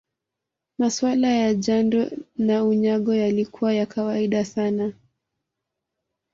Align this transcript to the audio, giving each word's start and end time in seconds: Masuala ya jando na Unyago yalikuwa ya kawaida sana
Masuala 0.77 1.27
ya 1.29 1.53
jando 1.53 2.11
na 2.37 2.63
Unyago 2.63 3.13
yalikuwa 3.15 3.73
ya 3.73 3.85
kawaida 3.85 4.45
sana 4.45 4.93